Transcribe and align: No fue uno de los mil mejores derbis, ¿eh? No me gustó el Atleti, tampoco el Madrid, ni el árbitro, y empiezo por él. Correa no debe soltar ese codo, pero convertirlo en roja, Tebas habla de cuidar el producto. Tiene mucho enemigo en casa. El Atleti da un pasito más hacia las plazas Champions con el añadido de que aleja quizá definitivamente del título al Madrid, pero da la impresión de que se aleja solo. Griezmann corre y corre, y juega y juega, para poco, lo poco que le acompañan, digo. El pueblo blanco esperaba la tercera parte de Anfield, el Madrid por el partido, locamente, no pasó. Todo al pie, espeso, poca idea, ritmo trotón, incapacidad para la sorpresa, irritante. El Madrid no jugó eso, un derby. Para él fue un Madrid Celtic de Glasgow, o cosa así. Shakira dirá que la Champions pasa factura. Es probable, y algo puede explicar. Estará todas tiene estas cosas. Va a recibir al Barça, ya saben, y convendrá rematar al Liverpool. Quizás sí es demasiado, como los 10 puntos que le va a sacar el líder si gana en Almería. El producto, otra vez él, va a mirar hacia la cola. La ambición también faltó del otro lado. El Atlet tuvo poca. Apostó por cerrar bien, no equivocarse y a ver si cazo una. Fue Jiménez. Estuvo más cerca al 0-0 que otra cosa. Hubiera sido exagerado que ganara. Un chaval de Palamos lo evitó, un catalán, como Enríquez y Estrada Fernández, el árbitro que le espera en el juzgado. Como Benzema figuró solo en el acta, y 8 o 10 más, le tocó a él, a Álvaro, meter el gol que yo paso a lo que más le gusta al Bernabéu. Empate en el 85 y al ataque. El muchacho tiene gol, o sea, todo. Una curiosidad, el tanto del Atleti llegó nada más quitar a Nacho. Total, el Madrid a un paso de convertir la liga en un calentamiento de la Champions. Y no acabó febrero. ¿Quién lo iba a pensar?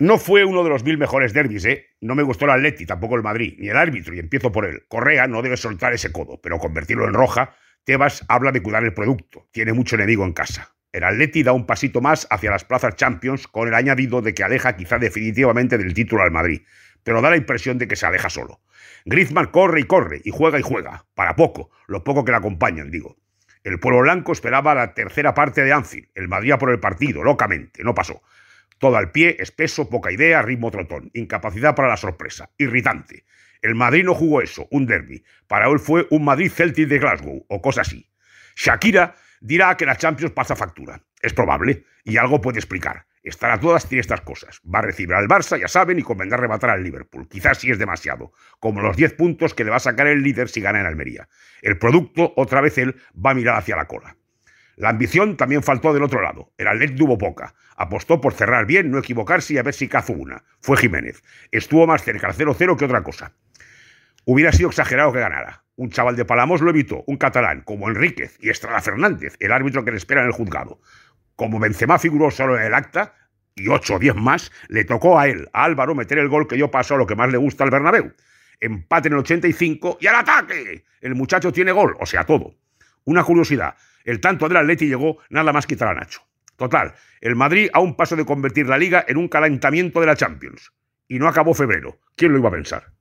No 0.00 0.16
fue 0.16 0.46
uno 0.46 0.64
de 0.64 0.70
los 0.70 0.82
mil 0.82 0.96
mejores 0.96 1.34
derbis, 1.34 1.66
¿eh? 1.66 1.88
No 2.00 2.14
me 2.14 2.22
gustó 2.22 2.46
el 2.46 2.52
Atleti, 2.52 2.86
tampoco 2.86 3.16
el 3.16 3.22
Madrid, 3.22 3.56
ni 3.58 3.68
el 3.68 3.76
árbitro, 3.76 4.14
y 4.14 4.18
empiezo 4.18 4.50
por 4.50 4.64
él. 4.64 4.84
Correa 4.88 5.26
no 5.26 5.42
debe 5.42 5.58
soltar 5.58 5.92
ese 5.92 6.10
codo, 6.10 6.40
pero 6.40 6.58
convertirlo 6.58 7.06
en 7.06 7.12
roja, 7.12 7.54
Tebas 7.84 8.24
habla 8.26 8.50
de 8.50 8.62
cuidar 8.62 8.82
el 8.82 8.94
producto. 8.94 9.46
Tiene 9.52 9.74
mucho 9.74 9.96
enemigo 9.96 10.24
en 10.24 10.32
casa. 10.32 10.74
El 10.90 11.04
Atleti 11.04 11.42
da 11.42 11.52
un 11.52 11.66
pasito 11.66 12.00
más 12.00 12.26
hacia 12.30 12.50
las 12.50 12.64
plazas 12.64 12.96
Champions 12.96 13.46
con 13.46 13.68
el 13.68 13.74
añadido 13.74 14.22
de 14.22 14.32
que 14.32 14.42
aleja 14.42 14.74
quizá 14.74 14.98
definitivamente 14.98 15.76
del 15.76 15.92
título 15.92 16.22
al 16.22 16.30
Madrid, 16.30 16.62
pero 17.04 17.20
da 17.20 17.28
la 17.28 17.36
impresión 17.36 17.76
de 17.76 17.86
que 17.86 17.96
se 17.96 18.06
aleja 18.06 18.30
solo. 18.30 18.62
Griezmann 19.04 19.48
corre 19.48 19.82
y 19.82 19.84
corre, 19.84 20.22
y 20.24 20.30
juega 20.30 20.58
y 20.58 20.62
juega, 20.62 21.04
para 21.14 21.36
poco, 21.36 21.72
lo 21.86 22.04
poco 22.04 22.24
que 22.24 22.32
le 22.32 22.38
acompañan, 22.38 22.90
digo. 22.90 23.18
El 23.64 23.78
pueblo 23.78 24.00
blanco 24.00 24.32
esperaba 24.32 24.74
la 24.74 24.94
tercera 24.94 25.34
parte 25.34 25.62
de 25.62 25.74
Anfield, 25.74 26.08
el 26.14 26.28
Madrid 26.28 26.54
por 26.58 26.70
el 26.70 26.80
partido, 26.80 27.22
locamente, 27.22 27.84
no 27.84 27.94
pasó. 27.94 28.22
Todo 28.80 28.96
al 28.96 29.12
pie, 29.12 29.36
espeso, 29.40 29.90
poca 29.90 30.10
idea, 30.10 30.40
ritmo 30.40 30.70
trotón, 30.70 31.10
incapacidad 31.12 31.74
para 31.74 31.88
la 31.88 31.98
sorpresa, 31.98 32.48
irritante. 32.56 33.26
El 33.60 33.74
Madrid 33.74 34.04
no 34.04 34.14
jugó 34.14 34.40
eso, 34.40 34.68
un 34.70 34.86
derby. 34.86 35.22
Para 35.46 35.68
él 35.68 35.78
fue 35.78 36.06
un 36.08 36.24
Madrid 36.24 36.50
Celtic 36.50 36.88
de 36.88 36.98
Glasgow, 36.98 37.44
o 37.46 37.60
cosa 37.60 37.82
así. 37.82 38.10
Shakira 38.56 39.16
dirá 39.42 39.76
que 39.76 39.84
la 39.84 39.96
Champions 39.96 40.32
pasa 40.32 40.56
factura. 40.56 41.04
Es 41.20 41.34
probable, 41.34 41.84
y 42.04 42.16
algo 42.16 42.40
puede 42.40 42.58
explicar. 42.58 43.04
Estará 43.22 43.60
todas 43.60 43.86
tiene 43.86 44.00
estas 44.00 44.22
cosas. 44.22 44.62
Va 44.64 44.78
a 44.78 44.82
recibir 44.82 45.14
al 45.14 45.28
Barça, 45.28 45.60
ya 45.60 45.68
saben, 45.68 45.98
y 45.98 46.02
convendrá 46.02 46.38
rematar 46.38 46.70
al 46.70 46.82
Liverpool. 46.82 47.28
Quizás 47.28 47.58
sí 47.58 47.70
es 47.70 47.78
demasiado, 47.78 48.32
como 48.60 48.80
los 48.80 48.96
10 48.96 49.12
puntos 49.12 49.52
que 49.52 49.64
le 49.64 49.70
va 49.70 49.76
a 49.76 49.80
sacar 49.80 50.06
el 50.06 50.22
líder 50.22 50.48
si 50.48 50.62
gana 50.62 50.80
en 50.80 50.86
Almería. 50.86 51.28
El 51.60 51.76
producto, 51.76 52.32
otra 52.34 52.62
vez 52.62 52.78
él, 52.78 52.96
va 53.14 53.32
a 53.32 53.34
mirar 53.34 53.58
hacia 53.58 53.76
la 53.76 53.84
cola. 53.84 54.16
La 54.80 54.88
ambición 54.88 55.36
también 55.36 55.62
faltó 55.62 55.92
del 55.92 56.02
otro 56.02 56.22
lado. 56.22 56.54
El 56.56 56.66
Atlet 56.66 56.96
tuvo 56.96 57.18
poca. 57.18 57.52
Apostó 57.76 58.18
por 58.18 58.32
cerrar 58.32 58.64
bien, 58.64 58.90
no 58.90 58.96
equivocarse 58.96 59.52
y 59.52 59.58
a 59.58 59.62
ver 59.62 59.74
si 59.74 59.88
cazo 59.88 60.14
una. 60.14 60.42
Fue 60.62 60.78
Jiménez. 60.78 61.22
Estuvo 61.50 61.86
más 61.86 62.02
cerca 62.02 62.28
al 62.28 62.32
0-0 62.32 62.78
que 62.78 62.86
otra 62.86 63.02
cosa. 63.02 63.34
Hubiera 64.24 64.52
sido 64.52 64.70
exagerado 64.70 65.12
que 65.12 65.20
ganara. 65.20 65.64
Un 65.76 65.90
chaval 65.90 66.16
de 66.16 66.24
Palamos 66.24 66.62
lo 66.62 66.70
evitó, 66.70 67.04
un 67.06 67.18
catalán, 67.18 67.60
como 67.60 67.90
Enríquez 67.90 68.38
y 68.40 68.48
Estrada 68.48 68.80
Fernández, 68.80 69.36
el 69.38 69.52
árbitro 69.52 69.84
que 69.84 69.90
le 69.90 69.98
espera 69.98 70.22
en 70.22 70.28
el 70.28 70.32
juzgado. 70.32 70.80
Como 71.36 71.60
Benzema 71.60 71.98
figuró 71.98 72.30
solo 72.30 72.56
en 72.56 72.64
el 72.64 72.72
acta, 72.72 73.14
y 73.54 73.68
8 73.68 73.96
o 73.96 73.98
10 73.98 74.14
más, 74.14 74.50
le 74.68 74.84
tocó 74.84 75.18
a 75.18 75.28
él, 75.28 75.50
a 75.52 75.64
Álvaro, 75.64 75.94
meter 75.94 76.16
el 76.16 76.30
gol 76.30 76.48
que 76.48 76.56
yo 76.56 76.70
paso 76.70 76.94
a 76.94 76.96
lo 76.96 77.06
que 77.06 77.16
más 77.16 77.30
le 77.30 77.36
gusta 77.36 77.64
al 77.64 77.70
Bernabéu. 77.70 78.14
Empate 78.60 79.08
en 79.08 79.12
el 79.12 79.20
85 79.20 79.98
y 80.00 80.06
al 80.06 80.14
ataque. 80.14 80.84
El 81.02 81.14
muchacho 81.16 81.52
tiene 81.52 81.70
gol, 81.70 81.98
o 82.00 82.06
sea, 82.06 82.24
todo. 82.24 82.54
Una 83.04 83.24
curiosidad, 83.24 83.74
el 84.04 84.20
tanto 84.20 84.48
del 84.48 84.58
Atleti 84.58 84.86
llegó 84.86 85.18
nada 85.28 85.52
más 85.52 85.66
quitar 85.66 85.88
a 85.88 85.94
Nacho. 85.94 86.22
Total, 86.56 86.94
el 87.20 87.36
Madrid 87.36 87.70
a 87.72 87.80
un 87.80 87.96
paso 87.96 88.16
de 88.16 88.26
convertir 88.26 88.66
la 88.66 88.78
liga 88.78 89.04
en 89.08 89.16
un 89.16 89.28
calentamiento 89.28 90.00
de 90.00 90.06
la 90.06 90.16
Champions. 90.16 90.72
Y 91.08 91.18
no 91.18 91.26
acabó 91.26 91.54
febrero. 91.54 91.98
¿Quién 92.16 92.32
lo 92.32 92.38
iba 92.38 92.48
a 92.48 92.52
pensar? 92.52 92.92